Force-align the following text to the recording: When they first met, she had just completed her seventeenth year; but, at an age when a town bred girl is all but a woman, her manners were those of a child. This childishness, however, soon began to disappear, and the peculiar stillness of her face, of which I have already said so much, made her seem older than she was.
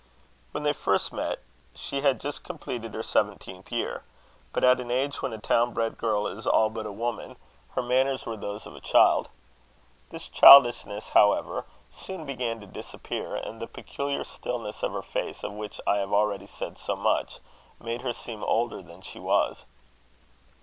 When 0.51 0.63
they 0.63 0.73
first 0.73 1.13
met, 1.13 1.41
she 1.75 2.01
had 2.01 2.19
just 2.19 2.43
completed 2.43 2.95
her 2.95 3.03
seventeenth 3.03 3.71
year; 3.71 4.03
but, 4.51 4.63
at 4.63 4.79
an 4.79 4.89
age 4.89 5.21
when 5.21 5.31
a 5.31 5.37
town 5.37 5.75
bred 5.75 5.99
girl 5.99 6.25
is 6.25 6.47
all 6.47 6.71
but 6.71 6.87
a 6.87 6.91
woman, 6.91 7.35
her 7.75 7.83
manners 7.83 8.25
were 8.25 8.35
those 8.35 8.65
of 8.65 8.75
a 8.75 8.81
child. 8.81 9.29
This 10.09 10.27
childishness, 10.27 11.09
however, 11.09 11.65
soon 11.91 12.25
began 12.25 12.59
to 12.61 12.65
disappear, 12.65 13.35
and 13.35 13.61
the 13.61 13.67
peculiar 13.67 14.23
stillness 14.23 14.81
of 14.81 14.91
her 14.93 15.03
face, 15.03 15.43
of 15.43 15.51
which 15.53 15.79
I 15.85 15.97
have 15.97 16.13
already 16.13 16.47
said 16.47 16.79
so 16.79 16.95
much, 16.95 17.37
made 17.79 18.01
her 18.01 18.11
seem 18.11 18.43
older 18.43 18.81
than 18.81 19.03
she 19.03 19.19
was. 19.19 19.65